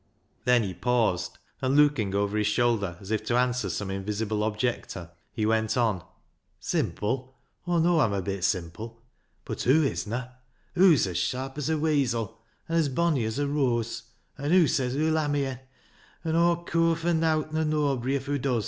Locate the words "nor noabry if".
17.53-18.25